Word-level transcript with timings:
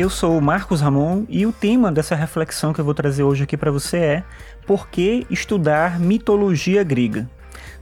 Eu 0.00 0.08
sou 0.08 0.38
o 0.38 0.40
Marcos 0.40 0.80
Ramon 0.80 1.26
e 1.28 1.44
o 1.44 1.52
tema 1.52 1.92
dessa 1.92 2.14
reflexão 2.14 2.72
que 2.72 2.80
eu 2.80 2.84
vou 2.86 2.94
trazer 2.94 3.22
hoje 3.22 3.42
aqui 3.42 3.54
para 3.54 3.70
você 3.70 3.98
é 3.98 4.24
Por 4.66 4.88
que 4.88 5.26
estudar 5.28 6.00
mitologia 6.00 6.82
grega? 6.82 7.28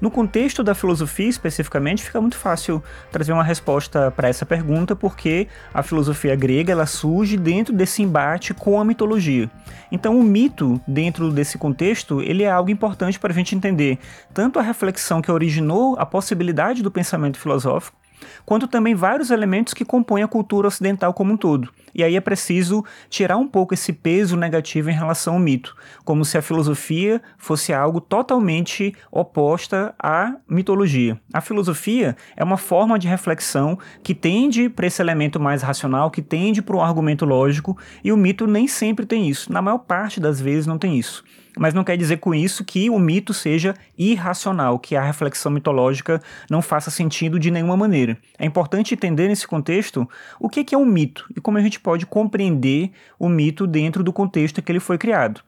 No 0.00 0.10
contexto 0.10 0.64
da 0.64 0.74
filosofia 0.74 1.28
especificamente, 1.28 2.02
fica 2.02 2.20
muito 2.20 2.36
fácil 2.36 2.82
trazer 3.12 3.32
uma 3.32 3.44
resposta 3.44 4.10
para 4.10 4.28
essa 4.28 4.44
pergunta, 4.44 4.96
porque 4.96 5.46
a 5.72 5.80
filosofia 5.80 6.34
grega 6.34 6.72
ela 6.72 6.86
surge 6.86 7.36
dentro 7.36 7.72
desse 7.72 8.02
embate 8.02 8.52
com 8.52 8.80
a 8.80 8.84
mitologia. 8.84 9.48
Então, 9.92 10.18
o 10.18 10.22
mito, 10.22 10.80
dentro 10.88 11.30
desse 11.30 11.56
contexto, 11.56 12.20
ele 12.20 12.42
é 12.42 12.50
algo 12.50 12.70
importante 12.70 13.18
para 13.18 13.32
a 13.32 13.34
gente 13.34 13.54
entender 13.54 13.96
tanto 14.34 14.58
a 14.58 14.62
reflexão 14.62 15.22
que 15.22 15.30
originou 15.30 15.94
a 15.96 16.04
possibilidade 16.04 16.82
do 16.82 16.90
pensamento 16.90 17.38
filosófico, 17.38 17.97
quanto 18.44 18.66
também 18.66 18.94
vários 18.94 19.30
elementos 19.30 19.74
que 19.74 19.84
compõem 19.84 20.22
a 20.22 20.28
cultura 20.28 20.68
ocidental 20.68 21.12
como 21.12 21.32
um 21.32 21.36
todo. 21.36 21.70
E 21.94 22.04
aí 22.04 22.16
é 22.16 22.20
preciso 22.20 22.84
tirar 23.08 23.36
um 23.36 23.46
pouco 23.46 23.74
esse 23.74 23.92
peso 23.92 24.36
negativo 24.36 24.90
em 24.90 24.94
relação 24.94 25.34
ao 25.34 25.40
mito, 25.40 25.76
como 26.04 26.24
se 26.24 26.38
a 26.38 26.42
filosofia 26.42 27.20
fosse 27.36 27.72
algo 27.72 28.00
totalmente 28.00 28.94
oposta 29.10 29.94
à 29.98 30.34
mitologia. 30.48 31.20
A 31.32 31.40
filosofia 31.40 32.16
é 32.36 32.44
uma 32.44 32.56
forma 32.56 32.98
de 32.98 33.08
reflexão 33.08 33.78
que 34.02 34.14
tende 34.14 34.68
para 34.68 34.86
esse 34.86 35.02
elemento 35.02 35.40
mais 35.40 35.62
racional, 35.62 36.10
que 36.10 36.22
tende 36.22 36.62
para 36.62 36.76
um 36.76 36.82
argumento 36.82 37.24
lógico, 37.24 37.76
e 38.04 38.12
o 38.12 38.16
mito 38.16 38.46
nem 38.46 38.68
sempre 38.68 39.06
tem 39.06 39.28
isso. 39.28 39.52
Na 39.52 39.62
maior 39.62 39.78
parte 39.78 40.20
das 40.20 40.40
vezes 40.40 40.66
não 40.66 40.78
tem 40.78 40.98
isso 40.98 41.24
mas 41.58 41.74
não 41.74 41.84
quer 41.84 41.96
dizer 41.96 42.18
com 42.18 42.34
isso 42.34 42.64
que 42.64 42.88
o 42.88 42.98
mito 42.98 43.34
seja 43.34 43.74
irracional, 43.96 44.78
que 44.78 44.96
a 44.96 45.02
reflexão 45.02 45.50
mitológica 45.50 46.22
não 46.48 46.62
faça 46.62 46.90
sentido 46.90 47.38
de 47.38 47.50
nenhuma 47.50 47.76
maneira. 47.76 48.16
É 48.38 48.46
importante 48.46 48.94
entender 48.94 49.28
nesse 49.28 49.46
contexto 49.46 50.08
o 50.38 50.48
que 50.48 50.74
é 50.74 50.78
um 50.78 50.86
mito 50.86 51.26
e 51.36 51.40
como 51.40 51.58
a 51.58 51.60
gente 51.60 51.80
pode 51.80 52.06
compreender 52.06 52.90
o 53.18 53.28
mito 53.28 53.66
dentro 53.66 54.02
do 54.04 54.12
contexto 54.12 54.62
que 54.62 54.70
ele 54.70 54.80
foi 54.80 54.96
criado. 54.96 55.42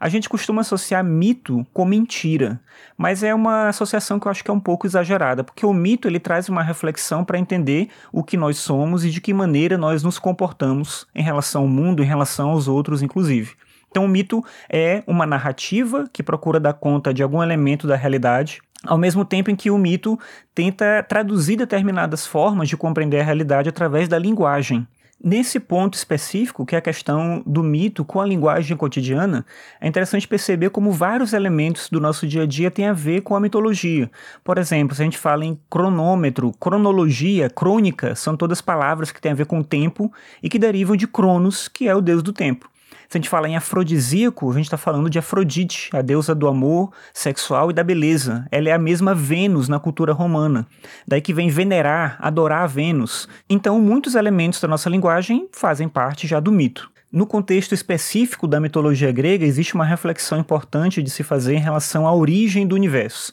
A 0.00 0.08
gente 0.08 0.30
costuma 0.30 0.62
associar 0.62 1.04
mito 1.04 1.66
com 1.74 1.84
mentira, 1.84 2.58
mas 2.96 3.22
é 3.22 3.34
uma 3.34 3.68
associação 3.68 4.18
que 4.18 4.26
eu 4.26 4.30
acho 4.30 4.42
que 4.42 4.50
é 4.50 4.54
um 4.54 4.58
pouco 4.58 4.86
exagerada, 4.86 5.44
porque 5.44 5.66
o 5.66 5.74
mito 5.74 6.08
ele 6.08 6.18
traz 6.18 6.48
uma 6.48 6.62
reflexão 6.62 7.22
para 7.22 7.38
entender 7.38 7.90
o 8.10 8.24
que 8.24 8.38
nós 8.38 8.56
somos 8.56 9.04
e 9.04 9.10
de 9.10 9.20
que 9.20 9.34
maneira 9.34 9.76
nós 9.76 10.02
nos 10.02 10.18
comportamos 10.18 11.06
em 11.14 11.22
relação 11.22 11.62
ao 11.62 11.68
mundo, 11.68 12.02
em 12.02 12.06
relação 12.06 12.48
aos 12.48 12.66
outros, 12.66 13.02
inclusive. 13.02 13.54
Então, 13.90 14.04
o 14.04 14.08
mito 14.08 14.42
é 14.68 15.02
uma 15.06 15.26
narrativa 15.26 16.08
que 16.12 16.22
procura 16.22 16.60
dar 16.60 16.74
conta 16.74 17.12
de 17.12 17.22
algum 17.22 17.42
elemento 17.42 17.86
da 17.86 17.96
realidade, 17.96 18.60
ao 18.84 18.96
mesmo 18.96 19.24
tempo 19.24 19.50
em 19.50 19.56
que 19.56 19.70
o 19.70 19.76
mito 19.76 20.18
tenta 20.54 21.04
traduzir 21.08 21.56
determinadas 21.56 22.26
formas 22.26 22.68
de 22.68 22.76
compreender 22.76 23.20
a 23.20 23.24
realidade 23.24 23.68
através 23.68 24.08
da 24.08 24.18
linguagem. 24.18 24.86
Nesse 25.22 25.60
ponto 25.60 25.92
específico, 25.94 26.64
que 26.64 26.74
é 26.74 26.78
a 26.78 26.80
questão 26.80 27.42
do 27.44 27.62
mito 27.62 28.06
com 28.06 28.22
a 28.22 28.26
linguagem 28.26 28.74
cotidiana, 28.74 29.44
é 29.78 29.86
interessante 29.86 30.26
perceber 30.26 30.70
como 30.70 30.92
vários 30.92 31.34
elementos 31.34 31.90
do 31.90 32.00
nosso 32.00 32.26
dia 32.26 32.44
a 32.44 32.46
dia 32.46 32.70
têm 32.70 32.86
a 32.86 32.94
ver 32.94 33.20
com 33.20 33.36
a 33.36 33.40
mitologia. 33.40 34.10
Por 34.42 34.56
exemplo, 34.56 34.96
se 34.96 35.02
a 35.02 35.04
gente 35.04 35.18
fala 35.18 35.44
em 35.44 35.60
cronômetro, 35.68 36.52
cronologia, 36.58 37.50
crônica, 37.50 38.14
são 38.14 38.34
todas 38.34 38.62
palavras 38.62 39.12
que 39.12 39.20
têm 39.20 39.32
a 39.32 39.34
ver 39.34 39.44
com 39.44 39.58
o 39.58 39.64
tempo 39.64 40.10
e 40.42 40.48
que 40.48 40.58
derivam 40.58 40.96
de 40.96 41.06
Cronos, 41.06 41.68
que 41.68 41.86
é 41.86 41.94
o 41.94 42.00
deus 42.00 42.22
do 42.22 42.32
tempo. 42.32 42.70
Se 43.10 43.18
a 43.18 43.20
gente 43.20 43.28
fala 43.28 43.48
em 43.48 43.56
afrodisíaco, 43.56 44.48
a 44.48 44.54
gente 44.54 44.66
está 44.66 44.76
falando 44.76 45.10
de 45.10 45.18
Afrodite, 45.18 45.90
a 45.92 46.00
deusa 46.00 46.32
do 46.32 46.46
amor 46.46 46.92
sexual 47.12 47.68
e 47.68 47.74
da 47.74 47.82
beleza. 47.82 48.46
Ela 48.52 48.68
é 48.68 48.72
a 48.72 48.78
mesma 48.78 49.16
Vênus 49.16 49.68
na 49.68 49.80
cultura 49.80 50.12
romana. 50.12 50.64
Daí 51.08 51.20
que 51.20 51.34
vem 51.34 51.48
venerar, 51.48 52.16
adorar 52.20 52.62
a 52.62 52.66
Vênus. 52.68 53.28
Então, 53.48 53.80
muitos 53.80 54.14
elementos 54.14 54.60
da 54.60 54.68
nossa 54.68 54.88
linguagem 54.88 55.48
fazem 55.50 55.88
parte 55.88 56.28
já 56.28 56.38
do 56.38 56.52
mito. 56.52 56.88
No 57.10 57.26
contexto 57.26 57.74
específico 57.74 58.46
da 58.46 58.60
mitologia 58.60 59.10
grega, 59.10 59.44
existe 59.44 59.74
uma 59.74 59.84
reflexão 59.84 60.38
importante 60.38 61.02
de 61.02 61.10
se 61.10 61.24
fazer 61.24 61.56
em 61.56 61.60
relação 61.60 62.06
à 62.06 62.14
origem 62.14 62.64
do 62.64 62.76
universo. 62.76 63.32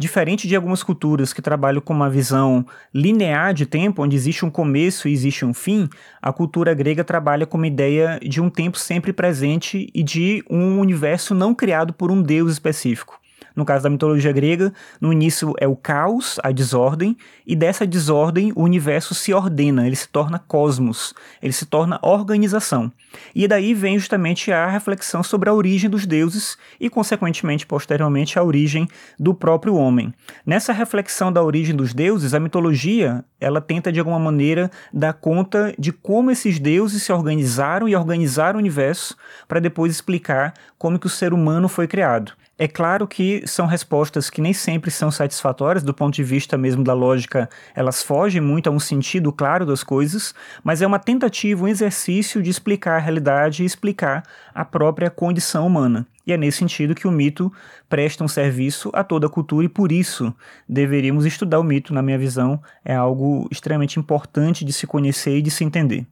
Diferente 0.00 0.46
de 0.46 0.54
algumas 0.54 0.84
culturas 0.84 1.32
que 1.32 1.42
trabalham 1.42 1.80
com 1.80 1.92
uma 1.92 2.08
visão 2.08 2.64
linear 2.94 3.52
de 3.52 3.66
tempo, 3.66 4.04
onde 4.04 4.14
existe 4.14 4.44
um 4.44 4.50
começo 4.50 5.08
e 5.08 5.12
existe 5.12 5.44
um 5.44 5.52
fim, 5.52 5.88
a 6.22 6.32
cultura 6.32 6.72
grega 6.72 7.02
trabalha 7.02 7.44
com 7.44 7.58
uma 7.58 7.66
ideia 7.66 8.20
de 8.22 8.40
um 8.40 8.48
tempo 8.48 8.78
sempre 8.78 9.12
presente 9.12 9.90
e 9.92 10.04
de 10.04 10.44
um 10.48 10.78
universo 10.78 11.34
não 11.34 11.52
criado 11.52 11.92
por 11.92 12.12
um 12.12 12.22
deus 12.22 12.52
específico. 12.52 13.17
No 13.54 13.64
caso 13.64 13.82
da 13.82 13.90
mitologia 13.90 14.32
grega, 14.32 14.72
no 15.00 15.12
início 15.12 15.52
é 15.58 15.66
o 15.66 15.74
caos, 15.74 16.38
a 16.44 16.52
desordem, 16.52 17.16
e 17.46 17.56
dessa 17.56 17.86
desordem 17.86 18.52
o 18.54 18.62
universo 18.62 19.14
se 19.14 19.34
ordena, 19.34 19.86
ele 19.86 19.96
se 19.96 20.08
torna 20.08 20.38
cosmos, 20.38 21.12
ele 21.42 21.52
se 21.52 21.66
torna 21.66 21.98
organização. 22.02 22.92
E 23.34 23.48
daí 23.48 23.74
vem 23.74 23.98
justamente 23.98 24.52
a 24.52 24.66
reflexão 24.66 25.22
sobre 25.22 25.48
a 25.48 25.52
origem 25.52 25.90
dos 25.90 26.06
deuses 26.06 26.56
e, 26.78 26.88
consequentemente, 26.88 27.66
posteriormente, 27.66 28.38
a 28.38 28.44
origem 28.44 28.86
do 29.18 29.34
próprio 29.34 29.74
homem. 29.74 30.14
Nessa 30.46 30.72
reflexão 30.72 31.32
da 31.32 31.42
origem 31.42 31.74
dos 31.74 31.92
deuses, 31.92 32.34
a 32.34 32.40
mitologia 32.40 33.24
ela 33.40 33.60
tenta 33.60 33.92
de 33.92 33.98
alguma 33.98 34.18
maneira 34.18 34.70
dar 34.92 35.14
conta 35.14 35.74
de 35.78 35.92
como 35.92 36.30
esses 36.30 36.58
deuses 36.58 37.02
se 37.02 37.12
organizaram 37.12 37.88
e 37.88 37.96
organizaram 37.96 38.56
o 38.56 38.60
universo 38.60 39.16
para 39.46 39.60
depois 39.60 39.92
explicar 39.92 40.54
como 40.76 40.98
que 40.98 41.06
o 41.06 41.10
ser 41.10 41.32
humano 41.32 41.68
foi 41.68 41.86
criado. 41.86 42.32
É 42.60 42.66
claro 42.66 43.06
que 43.06 43.46
são 43.46 43.66
respostas 43.66 44.28
que 44.28 44.40
nem 44.40 44.52
sempre 44.52 44.90
são 44.90 45.12
satisfatórias 45.12 45.84
do 45.84 45.94
ponto 45.94 46.16
de 46.16 46.24
vista 46.24 46.58
mesmo 46.58 46.82
da 46.82 46.92
lógica, 46.92 47.48
elas 47.72 48.02
fogem 48.02 48.40
muito 48.40 48.68
a 48.68 48.72
um 48.72 48.80
sentido 48.80 49.32
claro 49.32 49.64
das 49.64 49.84
coisas, 49.84 50.34
mas 50.64 50.82
é 50.82 50.86
uma 50.86 50.98
tentativa, 50.98 51.62
um 51.62 51.68
exercício 51.68 52.42
de 52.42 52.50
explicar 52.50 52.96
a 52.96 52.98
realidade 52.98 53.62
e 53.62 53.66
explicar 53.66 54.24
a 54.52 54.64
própria 54.64 55.08
condição 55.08 55.68
humana. 55.68 56.04
E 56.26 56.32
é 56.32 56.36
nesse 56.36 56.58
sentido 56.58 56.96
que 56.96 57.06
o 57.06 57.12
mito 57.12 57.52
presta 57.88 58.24
um 58.24 58.28
serviço 58.28 58.90
a 58.92 59.04
toda 59.04 59.28
a 59.28 59.30
cultura 59.30 59.64
e 59.64 59.68
por 59.68 59.92
isso 59.92 60.34
deveríamos 60.68 61.24
estudar 61.26 61.60
o 61.60 61.64
mito, 61.64 61.94
na 61.94 62.02
minha 62.02 62.18
visão, 62.18 62.60
é 62.84 62.92
algo 62.92 63.46
extremamente 63.52 64.00
importante 64.00 64.64
de 64.64 64.72
se 64.72 64.84
conhecer 64.84 65.38
e 65.38 65.42
de 65.42 65.50
se 65.52 65.62
entender. 65.62 66.08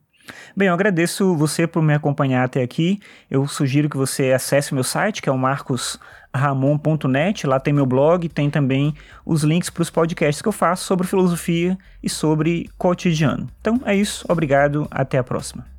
Bem, 0.56 0.69
eu 0.69 0.75
agradeço 0.75 1.37
você 1.37 1.67
por 1.67 1.83
me 1.83 1.93
acompanhar 1.93 2.43
até 2.43 2.62
aqui. 2.62 2.99
Eu 3.31 3.47
sugiro 3.47 3.91
que 3.91 3.97
você 3.97 4.33
acesse 4.33 4.72
meu 4.72 4.83
site, 4.83 5.21
que 5.21 5.28
é 5.28 5.33
o 5.33 5.37
marcosramon.net. 5.37 7.47
Lá 7.47 7.61
tem 7.61 7.75
meu 7.75 7.84
blog, 7.84 8.27
tem 8.31 8.49
também 8.49 8.95
os 9.22 9.43
links 9.43 9.69
para 9.69 9.83
os 9.83 9.91
podcasts 9.91 10.41
que 10.41 10.49
eu 10.49 10.53
faço 10.53 10.84
sobre 10.84 11.06
filosofia 11.06 11.77
e 12.03 12.09
sobre 12.09 12.71
cotidiano. 12.78 13.50
Então 13.61 13.83
é 13.84 13.95
isso, 13.95 14.25
obrigado, 14.31 14.89
até 14.91 15.19
a 15.19 15.25
próxima. 15.25 15.76